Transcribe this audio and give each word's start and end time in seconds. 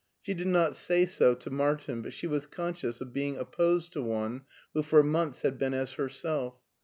She 0.23 0.33
did 0.33 0.47
not 0.47 0.75
say 0.75 1.05
so 1.05 1.35
to 1.35 1.51
Martin, 1.51 2.01
but 2.01 2.11
she 2.11 2.25
was 2.25 2.47
conscious 2.47 3.01
of 3.01 3.13
being 3.13 3.37
opposed 3.37 3.93
to 3.93 4.01
one 4.01 4.45
who 4.73 4.81
for 4.81 5.03
months 5.03 5.43
had 5.43 5.59
been 5.59 5.75
as 5.75 5.91
herself. 5.93 6.55